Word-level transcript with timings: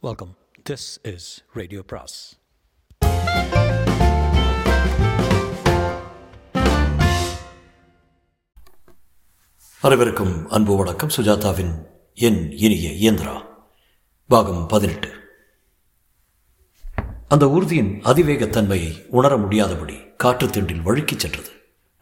Welcome 0.00 0.36
this 0.70 1.14
is 1.14 1.44
radio 1.52 1.82
பிராஸ் 1.82 2.38
அனைவருக்கும் 9.80 10.48
அன்பு 10.48 10.76
வணக்கம். 10.76 11.08
சுஜாதாவின் 11.16 11.86
என் 12.14 12.52
இனிய 12.52 13.12
இயந்திரா. 13.12 13.44
பாகம் 14.28 14.66
பதினெட்டு. 14.66 15.10
அந்த 17.28 17.46
ஊர்தியின் 17.46 17.92
அதிவேகத்தன்மையை 18.04 19.06
உணர 19.08 19.36
முடியாதபடி 19.36 19.96
காற்று 20.16 20.46
திண்டில் 20.46 20.82
வழுக்கிச் 20.82 21.18
சென்றது. 21.18 21.50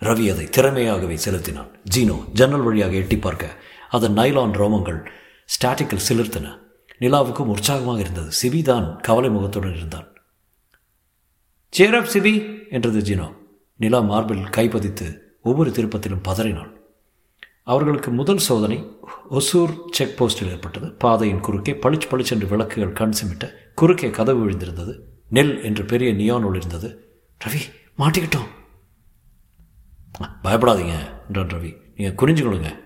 ரவி 0.01 0.31
அதை 0.31 0.47
திறமையாகவே 0.47 1.15
செலுத்தினான். 1.15 1.81
ஜீனோ 1.97 2.29
ஜன்னல் 2.33 2.63
வழியாக 2.63 2.93
எட்டி 2.93 3.19
பார்க்க 3.19 3.57
அதன் 3.91 4.17
நைலான் 4.17 4.57
ரோமங்கள் 4.63 5.07
ஸ்டாட்டிக்கில் 5.47 6.07
சிலிர்த்தன. 6.09 6.65
நிலாவுக்கும் 7.01 7.51
உற்சாகமாக 7.55 8.01
இருந்தது. 8.01 8.31
சிபி 8.43 8.63
தான் 8.63 9.01
கவலை 9.01 9.31
முகத்துடன் 9.31 9.77
இருந்தான். 9.77 10.07
சேரப் 11.71 12.09
சிபி 12.13 12.35
என்றது 12.71 13.01
ஜீனோ. 13.01 13.37
நிலா 13.77 14.01
மார்பில் 14.01 14.43
கைப்பதித்து 14.43 15.19
ஒவ்வொரு 15.43 15.71
திருப்பத்திலும் 15.71 16.23
பதறினாள். 16.23 16.81
அவர்களுக்கு 17.65 18.11
முதல் 18.11 18.39
சோதனை 18.39 18.99
ஒசூர் 19.31 19.75
செக் 19.91 20.23
போஸ்டில் 20.23 20.51
ஏற்பட்டது. 20.51 20.93
பாதையின் 20.93 21.41
குறுக்கே 21.41 21.73
பளிச்சு 21.73 22.09
பளிச்சென்று 22.09 22.47
விளக்குகள் 22.47 22.93
கண் 22.93 23.13
சிமிட்ட 23.23 23.51
குறுக்கே 23.75 24.11
கதவு 24.11 24.51
விழுந்திருந்தது. 24.51 24.99
நெல் 25.29 25.63
என்று 25.63 25.85
பெரிய 25.85 26.13
நியான் 26.13 26.55
இருந்தது. 26.55 26.89
ரவி 27.45 27.61
மாட்டிக்கிட்டோம். 27.99 28.49
பயப்படாதீங்க 30.45 30.95
என்றான் 31.27 31.47
ரவி. 31.47 31.77
நீங்கள் 31.97 32.17
குறிஞ்சுக்கொள்ளுங்க 32.17 32.79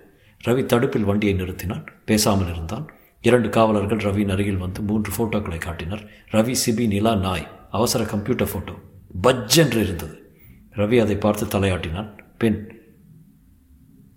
ரவி 0.44 0.66
தடுப்பில் 0.66 1.04
வண்டியை 1.04 1.34
நிறுத்தினான். 1.34 1.86
பேசாமல் 2.04 2.50
இருந்தான். 2.50 2.90
இரண்டு 3.20 3.48
காவலர்கள் 3.48 3.98
ரவியின் 3.98 4.30
அருகில் 4.30 4.56
வந்து 4.56 4.82
மூன்று 4.82 5.10
ஃபோட்டோக்களை 5.16 5.58
காட்டினர். 5.58 6.04
ரவி 6.30 6.54
சிபி 6.66 6.86
நிலா 6.86 7.14
நாய். 7.14 7.48
அவசர 7.70 8.04
கம்ப்யூட்டர் 8.04 8.48
ஃபோட்டோ 8.48 8.74
பஜ்ஜென்று 9.22 9.80
இருந்தது. 9.82 10.32
ரவி 10.74 11.00
அதை 11.00 11.16
பார்த்து 11.16 11.46
தலையாட்டினான். 11.46 12.18
பின் 12.38 12.82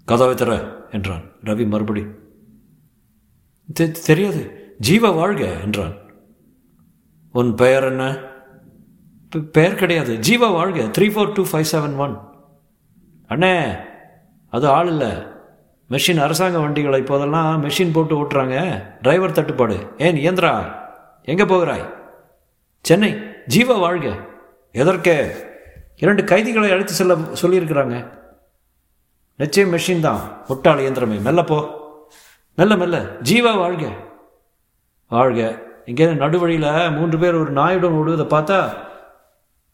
கதவை 0.05 0.35
தர 0.35 0.77
என்றான். 0.91 1.23
ரவி 1.43 1.67
மறுபடி 1.67 2.05
தெரியாது. 4.05 4.73
ஜீவ 4.79 5.09
வாழ்க 5.09 5.45
என்றான். 5.45 5.97
உன் 7.31 7.55
பெயர் 7.55 7.83
என்ன? 7.83 8.31
பெயர் 9.51 9.75
கிடையாது. 9.75 10.13
ஜீவா 10.17 10.51
வாழ்க 10.51 11.01
three 11.01 11.05
four 11.05 11.33
two 11.33 11.43
five 11.51 11.63
seven 11.71 11.95
one. 11.95 12.17
அண்ணே 13.29 13.77
அது 14.49 14.67
ஆள் 14.67 14.87
இல்லை. 14.87 15.11
மெஷின் 15.89 16.21
அரசாங்க 16.21 16.59
வண்டிகளை 16.59 16.99
இப்போதெல்லாம் 16.99 17.63
மெஷின் 17.63 17.93
போட்டு 17.93 18.23
ஓட்டுறாங்க. 18.23 18.83
டிரைவர் 19.01 19.31
தட்டுப்பாடு. 19.31 19.87
ஏன் 19.97 20.15
இயந்திரா? 20.15 20.81
எங்கே 21.23 21.45
போகிறாய்? 21.45 21.93
சென்னை. 22.81 23.13
ஜீவா 23.55 23.79
வாழ்க. 23.79 24.15
எதற்கே? 24.71 25.31
இரண்டு 25.95 26.23
கைதிகளை 26.23 26.71
அழைத்து 26.71 26.93
செல்ல 26.93 27.15
சொல்லியிருக்கிறாங்க. 27.15 28.07
நிச்சயம் 29.37 29.73
மெஷின் 29.73 29.99
தான். 29.99 30.45
முட்டாள் 30.47 30.77
இயந்திரமே. 30.77 31.21
மெல்ல 31.21 31.43
போ. 31.43 31.81
மெல்ல 32.55 32.75
மெல்ல. 32.75 33.01
ஜீவா 33.23 33.57
வாழ்க. 33.57 33.89
வாழ்க. 35.09 35.63
இங்கே 35.85 36.05
நடுவழியில் 36.05 36.91
மூன்று 36.91 37.17
பேர் 37.17 37.33
ஒரு 37.33 37.51
நாயுடன் 37.51 37.91
ஓடுவதை 37.91 38.25
பார்த்தா 38.25 38.73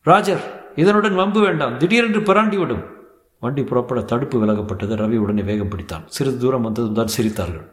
ராஜர் 0.01 0.71
இதனுடன் 0.75 1.15
வம்பு 1.15 1.39
வேண்டாம். 1.39 1.77
திடீரென்று 1.77 2.19
பிராண்டி 2.19 2.57
விடும். 2.57 2.98
வண்டி 3.43 3.61
புறப்பட 3.69 3.99
தடுப்பு 4.11 4.37
விலகப்பட்டது. 4.41 4.93
ரவி 5.01 5.17
உடனே 5.23 5.43
வேகம் 5.49 5.71
பிடித்தான். 5.73 6.05
சிறிது 6.15 6.39
தூரம் 6.43 6.65
வந்ததும் 6.67 6.97
தான் 6.99 7.13
சிரித்தார்கள். 7.15 7.67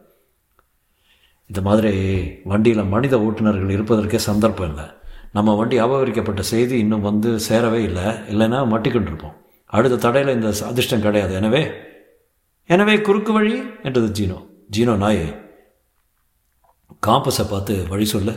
இந்த 1.50 1.60
மாதிரி 1.68 1.92
வண்டியில் 2.52 2.90
மனித 2.94 3.14
ஓட்டுநர்கள் 3.26 3.74
இருப்பதற்கே 3.76 4.20
சந்தர்ப்பம் 4.28 4.68
இல்லை. 4.70 4.86
நம்ம 5.36 5.54
வண்டி 5.60 5.76
அபகரிக்கப்பட்ட 5.84 6.42
செய்தி 6.52 6.76
இன்னும் 6.84 7.06
வந்து 7.08 7.30
சேரவே 7.48 7.80
இல்லை. 7.88 8.06
இல்லைன்னா 8.32 8.60
மாட்டிக்கொண்டிருப்போம் 8.72 9.36
அடுத்த 9.76 10.00
தடையில் 10.04 10.36
இந்த 10.36 10.50
அதிர்ஷ்டம் 10.70 11.04
கிடையாது. 11.06 11.32
எனவே 11.40 11.62
எனவே 12.74 12.94
குறுக்கு 13.06 13.32
வழி 13.38 13.54
என்றது 13.86 14.08
ஜீனோ. 14.18 14.38
ஜீனோ 14.74 14.94
நாயே 15.02 15.26
காம்பஸை 17.06 17.44
பார்த்து 17.50 17.74
வழி 17.92 18.06
சொல்ல. 18.14 18.30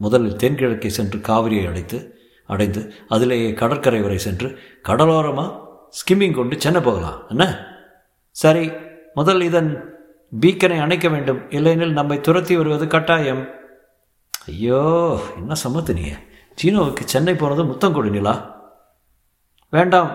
முதலில் 0.00 0.38
தென்கிழக்கே 0.42 0.90
சென்று 0.96 1.18
காவிரியை 1.28 1.64
அடைத்து 1.70 1.98
அடைந்து 2.48 2.80
அதிலேயே 3.14 3.50
கடற்கரை 3.60 4.00
வரை 4.04 4.18
சென்று 4.24 4.48
கடலோரமாக 4.88 5.50
ஸ்கிம்மிங் 5.98 6.34
கொண்டு 6.34 6.60
சென்னை 6.60 6.80
போகலாம். 6.80 7.18
என்ன? 7.28 7.44
சரி 8.30 8.72
முதல் 9.14 9.40
இதன் 9.40 9.92
பீக்கனை 10.40 10.80
அணைக்க 10.80 11.08
வேண்டும். 11.08 11.50
இல்லையெனில் 11.50 11.92
நம்மை 11.92 12.20
துரத்தி 12.20 12.56
வருவது 12.56 12.86
கட்டாயம். 12.86 13.48
ஐயோ 14.46 15.20
என்ன 15.36 15.54
சமத்துனிய 15.64 16.12
சீனோவுக்கு 16.62 17.04
சென்னை 17.04 17.34
போனது 17.34 17.64
முத்தம் 17.64 17.94
கொடுங்களா 17.94 18.10
நிலா. 18.10 18.34
வேண்டாம். 19.68 20.10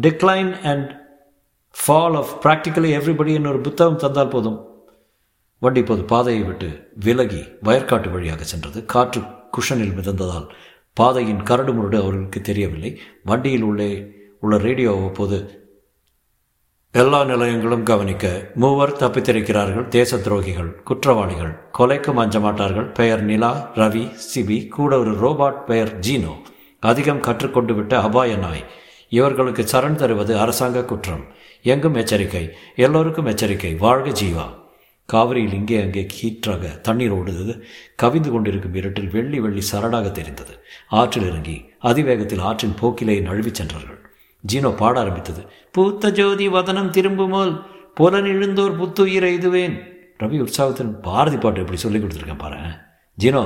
Decline 0.00 0.52
and 0.62 0.88
fall 1.86 2.16
of 2.16 2.46
practically 2.46 2.90
everybody 2.98 3.48
ஒரு 3.48 3.60
புத்தகம் 3.60 3.96
தந்தால் 3.96 4.28
போதும். 4.28 4.58
வண்டி 5.58 5.80
இப்போது 5.80 6.02
பாதையை 6.04 6.42
விட்டு 6.42 6.90
விலகி 7.04 7.42
வயற்காட்டு 7.64 8.10
வழியாக 8.10 8.44
சென்றது. 8.44 8.84
காற்று 8.84 9.20
குஷனில் 9.56 9.96
மிதந்ததால் 9.98 10.48
பாதையின் 10.92 11.42
கரடு 11.42 11.72
முரடு 11.72 11.98
அவர்களுக்கு 12.02 12.40
தெரியவில்லை. 12.40 13.00
வண்டியில் 13.24 13.62
உள்ளே 13.62 13.90
உள்ள 14.40 14.56
ரேடியோ 14.58 14.92
அப்போது 15.06 15.38
எல்லா 16.92 17.24
நிலையங்களும் 17.24 17.82
கவனிக்க 17.82 18.50
மூவர் 18.54 18.92
தப்பித்திருக்கிறார்கள். 18.92 19.88
தேச 19.88 20.16
துரோகிகள் 20.16 20.70
குற்றவாளிகள் 20.82 21.52
கொலைக்கும் 21.78 22.20
அஞ்ச 22.22 22.40
மாட்டார்கள் 22.40 22.84
பெயர் 22.84 23.22
நிலா 23.22 23.70
ரவி 23.74 24.04
சிபி 24.34 24.68
கூட 24.68 24.98
ஒரு 24.98 25.12
ரோபாட் 25.12 25.64
பெயர் 25.64 25.98
ஜீனோ. 25.98 26.34
அதிகம் 26.80 27.20
கற்றுக்கொண்டு 27.20 27.74
விட்ட 27.74 28.00
அபாய 28.00 28.36
நாய். 28.36 28.64
இவர்களுக்கு 29.08 29.62
சரண் 29.62 29.94
தருவது 29.94 30.38
அரசாங்க 30.38 30.84
குற்றம். 30.84 31.24
எங்கும் 31.62 31.94
எச்சரிக்கை 31.94 32.44
எல்லோருக்கும் 32.76 33.26
எச்சரிக்கை. 33.26 33.74
வாழ்க 33.74 34.10
ஜீவா. 34.22 34.46
காவிரியில் 35.12 35.52
இங்கே 35.52 35.80
அங்கே 35.80 36.06
கீற்றாக 36.14 36.80
தண்ணீர் 36.80 37.14
ஓடுதது 37.14 37.62
கவிந்து 38.02 38.30
கொண்டிருக்கும் 38.30 38.74
இருட்டில் 38.74 39.10
வெள்ளி 39.10 39.40
வெள்ளி 39.40 39.62
சரடாக 39.72 40.10
தெரிந்தது. 40.10 40.54
ஆற்றில் 40.88 41.28
இறங்கி 41.28 41.56
அதிவேகத்தில் 41.82 42.40
ஆற்றின் 42.40 42.78
போக்கிலே 42.80 43.20
நழுவிச் 43.20 43.58
சென்றார்கள் 43.60 43.95
ஜீனோ 44.52 44.70
பாட 44.76 45.00
ஆரம்பித்தது. 45.00 45.42
பூத்த 45.74 46.10
ஜோதி 46.18 46.48
வதனம் 46.48 46.94
திரும்புமோல் 46.96 47.52
புலன் 47.98 48.30
எழுந்தோர் 48.34 48.78
புத்துயிரை 48.80 49.30
இதுவேன் 49.38 49.76
ரவி 50.22 50.38
உற்சாகத்தின் 50.44 50.92
பாரதி 51.00 51.36
பாட்டு 51.36 51.60
எப்படி 51.60 51.78
சொல்லி 51.78 51.98
கொடுத்துருக்கேன் 51.98 52.44
பாரு. 52.44 52.60
ஜீனோ 53.18 53.42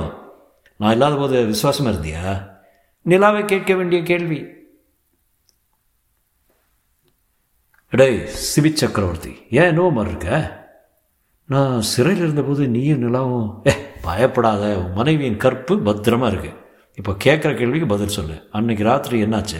நான் 0.77 0.91
இல்லாத 0.91 1.15
போது 1.15 1.45
விசுவாசமாக 1.45 1.93
இருந்தியா? 1.93 2.23
நிலாவை 3.01 3.45
கேட்க 3.45 3.73
வேண்டிய 3.75 4.03
கேள்வி. 4.03 4.39
இடே 7.89 8.09
சிவி 8.49 8.69
சக்கரவர்த்தி 8.73 9.31
ஏன் 9.49 9.69
என்னவோ 9.71 9.91
மாதிரி 9.91 10.15
இருக்க? 10.15 10.59
நான் 11.45 11.81
சிறையில் 11.81 12.23
இருந்தபோது 12.23 12.67
நீயும் 12.67 13.03
நிலாவும் 13.05 13.49
ஏ 13.67 13.73
பயப்படாத 14.01 14.63
மனைவியின் 14.95 15.37
கற்பு 15.37 15.75
பத்திரமா 15.87 16.27
இருக்கு. 16.27 16.51
இப்போ 16.95 17.11
கேட்குற 17.23 17.57
கேள்விக்கு 17.57 17.87
பதில் 17.87 18.15
சொல்லு. 18.17 18.35
அன்னைக்கு 18.51 18.83
ராத்திரி 18.83 19.23
என்னாச்சு? 19.23 19.59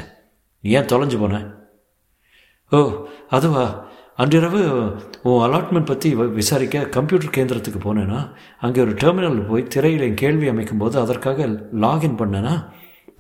நீ 0.64 0.72
ஏன் 0.72 0.86
தொலைஞ்சு 0.86 1.20
போன? 1.20 1.46
ஓ 2.70 2.80
அதுவா? 3.30 3.90
அன்றிரவு 4.16 4.62
உன் 5.24 5.44
அலாட்மெண்ட் 5.46 5.86
பற்றி 5.86 6.16
விசாரிக்க 6.16 6.86
கம்ப்யூட்டர் 6.86 7.36
கேந்திரத்துக்கு 7.38 7.80
போனேன்னா 7.84 8.32
அங்கே 8.60 8.82
ஒரு 8.82 8.92
டெர்மினலில் 8.92 9.48
போய் 9.48 9.64
திரையில் 9.64 10.02
என் 10.02 10.14
கேள்வி 10.14 10.50
அமைக்கும்போது 10.50 10.98
அதற்காக 10.98 11.46
லாகின் 11.84 12.20
பண்ணேன்னா 12.22 12.54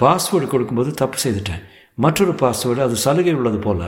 பாஸ்வேர்டு 0.03 0.47
கொடுக்கும்போது 0.47 0.91
தப்பு 0.91 1.17
செய்துட்டேன். 1.23 1.63
மற்றொரு 1.95 2.31
பாஸ்வேர்டு 2.31 2.81
அது 2.81 2.95
சலுகை 2.95 3.33
உள்ளது 3.33 3.57
போல் 3.57 3.81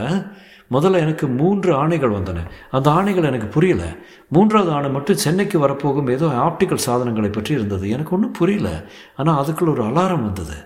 முதல்ல 0.70 0.98
எனக்கு 0.98 1.26
மூன்று 1.26 1.86
ஆணைகள் 1.86 2.16
வந்தன. 2.18 2.42
அந்த 2.70 2.90
ஆணைகள் 2.90 3.24
எனக்கு 3.24 3.46
புரியல. 3.46 3.84
மூன்றாவது 4.28 4.70
ஆணை 4.72 4.90
மட்டும் 4.90 5.16
சென்னைக்கு 5.16 5.58
வரப்போகும் 5.58 6.08
ஏதோ 6.08 6.26
ஆப்டிக்கல் 6.26 6.86
சாதனங்களை 6.86 7.30
பற்றி 7.30 7.54
இருந்தது. 7.54 7.90
எனக்கு 7.90 8.14
ஒன்றும் 8.14 8.36
புரியல. 8.38 8.88
ஆனால் 9.16 9.44
அதுக்குள்ள 9.44 9.68
ஒரு 9.68 9.84
அலாரம் 9.84 10.26
வந்தது. 10.28 10.56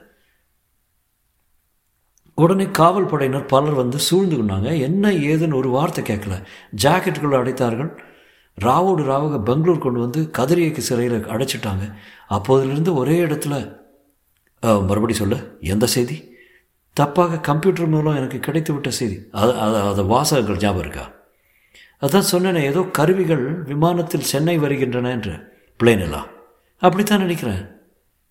உடனே 2.42 2.66
காவல் 2.78 3.10
படையினர் 3.10 3.50
பலர் 3.52 3.76
வந்து 3.80 3.98
சூழ்ந்து 4.08 4.36
கொண்டாங்க. 4.36 4.68
என்ன 4.88 5.10
ஏதுன்னு 5.30 5.60
ஒரு 5.60 5.70
வார்த்தை 5.76 6.02
கேட்கல. 6.04 6.34
ஜாக்கெட்டுக்குள்ளே 6.82 7.38
அடைத்தார்கள். 7.40 7.90
ராவோடு 8.66 9.02
ராவக 9.10 9.36
பெங்களூர் 9.48 9.84
கொண்டு 9.84 10.00
வந்து 10.04 10.20
கதிரியக்கு 10.38 10.82
சிறையில் 10.88 11.26
அடைச்சிட்டாங்க. 11.34 11.84
அப்போதிலிருந்து 12.36 12.92
ஒரே 13.02 13.16
இடத்துல 13.24 13.54
மறுபடி 14.88 15.14
சொல்ல 15.20 15.36
எந்த 15.72 15.86
செய்தி? 15.96 16.16
தப்பாக 16.96 17.40
கம்ப்யூட்டர் 17.48 17.92
மூலம் 17.92 18.18
எனக்கு 18.20 18.38
கிடைத்து 18.46 18.72
விட்ட 18.72 18.90
செய்தி. 18.98 19.16
அது 19.40 19.52
அது 19.64 19.78
அது 19.90 20.02
வாசகங்கள் 20.12 20.60
ஞாபகம் 20.62 20.84
இருக்கா? 20.84 21.04
அதான் 22.04 22.28
சொன்னேனே 22.32 22.62
ஏதோ 22.70 22.80
கருவிகள் 22.98 23.44
விமானத்தில் 23.70 24.28
சென்னை 24.32 24.56
வருகின்றன 24.64 25.10
என்று. 25.16 25.34
பிளேன் 25.80 26.04
எல்லாம். 26.06 26.28
அப்படித்தான் 26.82 27.24
நினைக்கிறேன். 27.26 27.62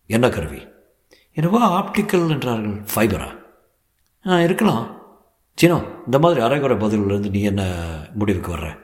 என்ன 0.10 0.26
கருவி? 0.36 0.62
என்னவோ 1.38 1.62
ஆப்டிக்கல் 1.80 2.30
என்றார்கள். 2.36 2.78
ஃபைபரா? 2.94 3.30
இருக்கலாம். 4.36 4.96
சினோ 5.54 5.82
இந்த 6.06 6.20
மாதிரி 6.20 6.42
அரைகுறை 6.42 6.78
பதிலிலிருந்து 6.78 7.30
நீ 7.30 7.42
என்ன 7.42 7.86
முடிவுக்கு 8.14 8.56
வர்ற? 8.56 8.78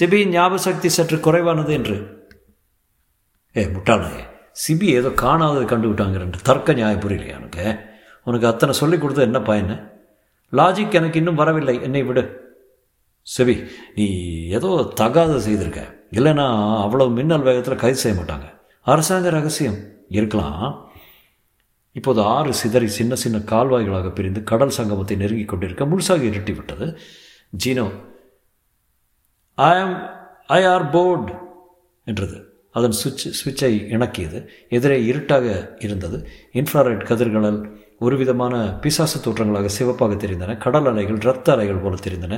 சிபியின் 0.00 0.28
ஞாபக 0.28 0.60
சக்தி 0.60 0.88
சற்று 0.88 1.20
குறைவானது 1.20 1.72
என்று. 1.72 2.26
ஏ 3.56 3.64
முட்டாளே 3.64 4.26
சிபி 4.52 4.82
ஏதோ 4.82 5.08
காணாதது 5.08 5.64
கண்டுவிட்டாங்க 5.64 6.30
தர்க்க 6.42 6.72
நியாயம் 6.72 7.00
புரியலையா 7.00 7.28
எனக்கு 7.28 7.78
உனக்கு 8.24 8.46
அத்தனை 8.46 8.74
சொல்லிக் 8.74 9.00
கொடுத்தது 9.00 9.26
என்ன? 9.26 9.42
பயன் 9.42 9.92
லாஜிக் 10.52 10.92
எனக்கு 10.92 11.18
இன்னும் 11.18 11.34
வரவில்லை. 11.34 11.82
என்னை 11.82 12.02
விடு. 12.02 12.46
செவி 13.22 13.64
நீ 13.94 14.06
ஏதோ 14.48 14.92
தகாத 14.94 15.40
செய்திருக்க. 15.40 15.94
இல்லைன்னா 16.10 16.46
அவ்வளோ 16.84 17.10
மின்னல் 17.10 17.40
வேகத்தில் 17.40 17.76
கைது 17.76 17.96
செய்ய 17.96 18.22
மாட்டாங்க. 18.22 18.58
அரசாங்க 18.80 19.30
ரகசியம். 19.30 19.76
இருக்கலாம். 20.08 20.87
இப்போது 21.98 22.20
ஆறு 22.22 22.52
சிதறி 22.54 22.88
சின்ன 22.98 23.14
சின்ன 23.14 23.38
கால்வாய்களாக 23.38 24.08
பிரிந்து 24.14 24.42
கடல் 24.44 24.76
சங்கமத்தை 24.76 25.16
நெருங்கி 25.16 25.44
கொண்டிருக்க 25.44 25.84
முழுசாக 25.84 26.22
இருட்டி 26.30 26.54
விட்டது 26.54 26.86
ஜீனோ 27.64 27.86
ஐ 29.54 29.72
ஆம் 29.78 29.96
ஐ 30.46 30.64
ஆர் 30.64 30.90
போர்டு 30.90 31.32
என்றது. 32.04 32.36
அதன் 32.70 32.90
சுவிட்ச் 32.90 33.26
சுவிட்சை 33.38 33.70
இணக்கியது. 33.90 34.38
எதிரே 34.68 35.04
இருட்டாக 35.04 35.76
இருந்தது. 35.78 36.18
இன்ஃப்ராரெட் 36.52 37.02
கதிர்களால் 37.10 37.58
ஒரு 37.98 38.16
விதமான 38.16 38.78
பிசாசு 38.80 39.16
தோற்றங்களாக 39.20 39.66
சிவப்பாக 39.66 40.14
தெரிந்தன. 40.14 40.56
கடல் 40.56 40.86
அலைகள் 40.86 41.20
இரத்த 41.20 41.52
அலைகள் 41.52 41.82
போல 41.84 41.94
தெரிந்தன. 41.94 42.34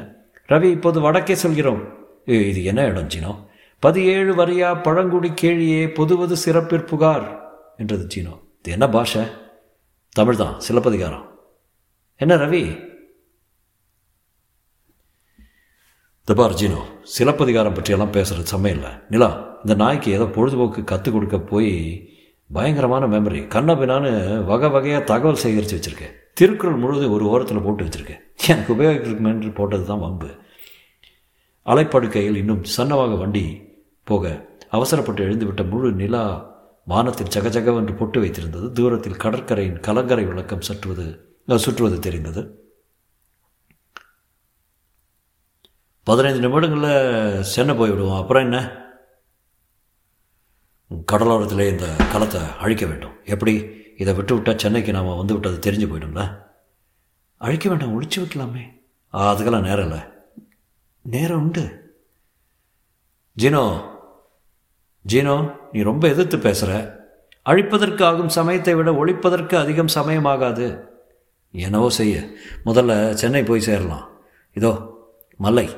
ரவி 0.48 0.68
இப்போது 0.70 1.00
வடக்கே 1.00 1.34
சொல்கிறோம். 1.34 1.82
இது 2.24 2.64
என்ன 2.64 2.84
இடம் 2.84 3.08
ஜீனோ? 3.08 3.34
பதினேழு 3.78 4.32
வரியா 4.34 4.82
பழங்குடி 4.82 5.32
கேழியே 5.42 5.94
பொதுவது 5.94 6.36
சிறப்பிற்புகார் 6.44 7.28
என்றது 7.76 8.06
ஜீனோ. 8.14 8.34
இது 8.62 8.72
என்ன 8.72 8.88
பாஷை? 8.88 9.22
தமிழ் 10.16 10.40
தான் 10.42 10.54
சிலப்பதிகாரம். 10.66 11.26
என்ன 12.16 12.36
ரவி? 12.36 12.62
தபார் 16.28 16.56
ஜீனோ 16.60 16.80
சிலப்பதிகாரம் 17.16 17.76
பற்றியெல்லாம் 17.76 18.12
பேசுகிறது 18.16 18.52
சமயம் 18.54 18.76
இல்லை. 18.76 18.90
நிலா 19.12 19.28
இந்த 19.62 19.74
நாய்க்கு 19.82 20.10
ஏதோ 20.16 20.26
பொழுதுபோக்கு 20.36 20.84
கற்றுக் 20.84 21.14
கொடுக்க 21.14 21.38
போய் 21.52 21.72
பயங்கரமான 22.50 23.06
மெமரி 23.06 23.40
கண்ணபினான்னு 23.54 24.12
வகை 24.44 24.68
வகையாக 24.70 25.04
தகவல் 25.04 25.42
சேகரித்து 25.44 25.76
வச்சுருக்கேன் 25.76 26.14
திருக்குறள் 26.34 26.82
முழுவதும் 26.82 27.14
ஒரு 27.16 27.24
ஓரத்தில் 27.32 27.64
போட்டு 27.64 27.84
வச்சுருக்கேன் 27.84 28.22
எனக்கு 28.48 28.74
உபயோகிக்கணுமென்று 28.74 29.54
போட்டது 29.54 29.84
தான் 29.86 30.04
வம்பு. 30.04 30.30
அலைப்படுக்கையில் 31.66 32.40
இன்னும் 32.42 32.62
சன்னமாக 32.76 33.16
வண்டி 33.18 33.44
போக 34.04 34.24
அவசரப்பட்டு 34.70 35.24
எழுந்துவிட்ட 35.26 35.62
முழு 35.70 35.88
நிலா 35.92 36.24
வானத்தில் 36.90 37.26
ஜகஜகவென்று 37.26 37.96
பொட்டு 37.96 38.22
வைத்திருந்தது. 38.22 38.72
தூரத்தில் 38.72 39.16
கடற்கரையின் 39.16 39.80
கலங்கரை 39.80 40.24
விளக்கம் 40.24 40.60
சற்றுவது 40.60 41.38
சுற்றுவது 41.56 41.98
தெரிந்தது. 41.98 42.72
பதினைந்து 46.02 46.40
நிமிடங்களில் 46.40 47.42
சென்னை 47.42 47.78
போய்விடுவோம். 47.78 48.16
அப்புறம் 48.16 48.42
என்ன? 48.42 48.84
கடலோரத்திலே 51.12 51.68
இந்த 51.68 51.96
களத்தை 52.12 52.40
அழிக்க 52.58 52.86
வேண்டும். 52.86 53.16
எப்படி? 53.24 53.54
இதை 53.96 54.14
விட்டு 54.14 54.34
விட்டால் 54.34 54.58
சென்னைக்கு 54.58 54.92
நாம் 54.92 55.16
வந்து 55.16 55.32
விட்டது 55.32 55.70
தெரிஞ்சு 55.70 55.74
போயிடும்ல. 55.74 56.42
அழிக்க 57.36 57.68
வேண்டாம் 57.68 58.02
ஒழிச்சு 58.02 58.18
வைக்கலாமே. 58.18 58.62
அதுக்கெல்லாம் 59.12 59.62
நேரம் 59.62 59.86
இல்லை. 59.86 60.00
நேரம் 61.02 61.40
உண்டு. 61.40 61.94
ஜீனோ 63.38 63.89
ஜீனோ 65.08 65.52
நீ 65.72 65.82
ரொம்ப 65.82 66.08
எதிர்த்து 66.08 66.38
பேசுகிற 66.38 66.72
அழிப்பதற்கு 67.46 68.02
ஆகும் 68.02 68.28
சமயத்தை 68.28 68.74
விட 68.74 68.90
ஒழிப்பதற்கு 68.90 69.54
அதிகம் 69.54 69.94
சமயமாகாது. 69.94 70.66
என்னவோ 71.50 71.90
செய்ய. 71.90 72.16
முதல்ல 72.64 73.12
சென்னை 73.12 73.42
போய் 73.42 73.60
சேரலாம். 73.60 74.04
இதோ 74.56 74.72
மலை 75.36 75.68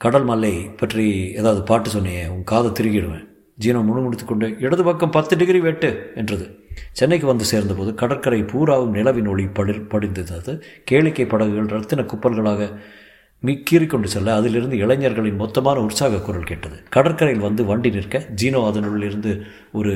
கடல் 0.00 0.24
மலை 0.24 0.52
பற்றி 0.80 1.32
ஏதாவது 1.34 1.62
பாட்டு 1.62 1.90
சொன்னியே 1.90 2.28
உன் 2.28 2.44
காதை 2.44 2.70
திருகிடுவேன். 2.70 3.24
ஜீனோ 3.60 3.80
முணுமுணுத்து 3.88 4.24
கொண்டு 4.24 4.56
இடது 4.58 4.84
பக்கம் 4.84 5.10
பத்து 5.10 5.36
டிகிரி 5.36 5.60
வெட்டு 5.60 6.12
என்றது. 6.14 6.46
சென்னைக்கு 6.92 7.26
வந்து 7.26 7.44
சேர்ந்தபோது 7.44 7.94
கடற்கரை 7.94 8.42
பூராவும் 8.42 8.94
நிலவின் 8.94 9.28
ஒளி 9.28 9.46
படி 9.46 9.72
படிந்தது. 9.72 10.52
கேளிக்கை 10.90 11.28
படகுகள் 11.28 11.72
ரத்தின 11.76 12.02
குப்பல்களாக 12.02 12.68
மிக்கீறி 13.42 13.86
கொண்டு 13.86 14.08
செல்ல 14.08 14.34
அதிலிருந்து 14.34 14.76
இளைஞர்களின் 14.76 15.40
மொத்தமான 15.40 15.76
உற்சாக 15.76 16.20
குரல் 16.20 16.48
கேட்டது. 16.50 16.76
கடற்கரையில் 16.90 17.46
வந்து 17.48 17.64
வண்டி 17.64 17.90
நிற்க 17.90 18.18
ஜீனோ 18.42 18.60
அதனுள்ளிருந்து 18.70 19.32
ஒரு 19.72 19.94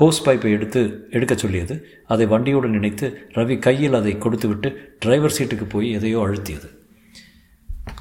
ஹோஸ் 0.00 0.24
பைப்பை 0.24 0.50
எடுத்து 0.50 0.80
எடுக்க 1.10 1.34
சொல்லியது. 1.34 1.74
அதை 2.06 2.26
வண்டியோடு 2.26 2.68
நினைத்து 2.68 3.06
ரவி 3.34 3.58
கையில் 3.58 3.94
அதை 3.94 4.18
கொடுத்துவிட்டு 4.18 4.96
டிரைவர் 4.98 5.36
சீட்டுக்கு 5.38 5.66
போய் 5.68 5.92
எதையோ 5.92 6.18
அழுத்தியது. 6.26 6.68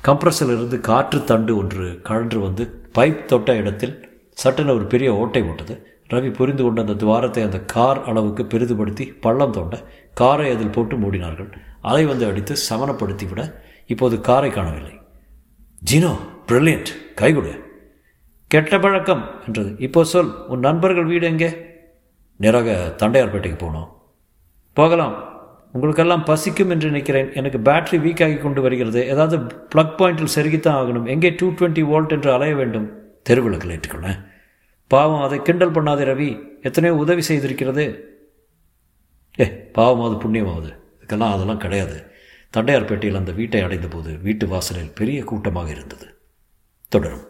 கம்ப்ரஸிலிருந்து 0.07 0.79
காற்று 0.79 1.23
தண்டு 1.23 1.57
ஒன்று 1.57 1.87
கழன்று 2.01 2.39
வந்து 2.39 2.63
பைப் 2.97 3.25
தொட்ட 3.25 3.55
இடத்தில் 3.55 3.95
சட்டென 4.43 4.73
ஒரு 4.73 4.85
பெரிய 4.85 5.09
ஓட்டை 5.15 5.41
போட்டது 5.43 5.75
ரவி 6.13 6.29
புரிந்து 6.33 6.63
கொண்ட 6.63 6.81
அந்த 6.81 6.93
துவாரத்தை 6.93 7.43
அந்த 7.43 7.59
கார் 7.73 8.03
அளவுக்கு 8.03 8.43
பெரிதுபடுத்தி 8.43 9.05
பள்ளம் 9.21 9.51
தோண்ட 9.51 9.75
காரை 10.13 10.47
அதில் 10.55 10.69
போட்டு 10.69 10.95
மூடினார்கள். 10.97 11.49
அலை 11.81 12.05
வந்து 12.05 12.25
அடித்து 12.25 12.55
சமனப்படுத்தி 12.69 13.27
விட 13.29 13.41
இப்போது 13.85 14.21
காரை 14.21 14.49
காணவில்லை. 14.49 14.99
ஜீனோ 15.91 16.11
பிரில்லியன்ட் 16.47 16.91
கைகுடு 17.21 17.53
கெட்ட 18.47 18.79
பழக்கம் 18.79 19.23
என்றது. 19.45 19.75
இப்போ 19.77 20.03
சொல் 20.03 20.47
உன் 20.47 20.59
நண்பர்கள் 20.59 21.05
வீடு 21.05 21.27
எங்கே? 21.27 21.49
நேராக 22.35 22.95
தண்டையார்பேட்டைக்கு 22.97 23.57
போனோம். 23.63 23.89
போகலாம். 24.73 25.33
உங்களுக்கெல்லாம் 25.71 26.23
பசிக்கும் 26.23 26.69
என்று 26.69 26.85
நினைக்கிறேன். 26.85 27.33
எனக்கு 27.33 27.57
பேட்டரி 27.57 27.97
வீக் 28.05 28.23
ஆகி 28.23 28.37
கொண்டு 28.37 28.61
வருகிறது. 28.61 29.07
ஏதாவது 29.07 29.37
ப்ளக் 29.39 29.99
பாயிண்டில் 29.99 30.33
செருகித்தான் 30.35 30.77
ஆகணும். 30.79 31.07
எங்கே 31.07 31.29
டூ 31.29 31.51
டுவெண்ட்டி 31.51 31.83
வோல்ட் 31.91 32.11
என்று 32.11 32.33
அலைய 32.33 32.55
வேண்டும்? 32.55 32.87
தெருவிளக்கில் 33.29 33.73
ஏற்றுக்கொள்ளேன் 33.77 34.25
பாவம் 34.87 35.21
அதை 35.21 35.41
கிண்டல் 35.41 35.71
பண்ணாதே 35.71 36.03
ரவி. 36.11 36.61
எத்தனையோ 36.61 36.95
உதவி 36.97 37.21
செய்திருக்கிறது. 37.27 37.85
ஏ 39.39 39.71
பாவமாவது 39.77 40.17
புண்ணியமாவது. 40.23 40.69
இதுக்கெல்லாம் 41.01 41.31
அதெல்லாம் 41.31 41.57
கிடையாது. 41.57 42.13
தண்டையார்பேட்டையில் 42.55 43.15
அந்த 43.15 43.31
வீட்டை 43.31 43.61
அடைந்த 43.61 43.87
போது 43.87 44.17
வீட்டு 44.17 44.47
வாசலில் 44.47 44.93
பெரிய 44.93 45.23
கூட்டமாக 45.23 45.69
இருந்தது. 45.69 46.07
தொடரும். 46.89 47.25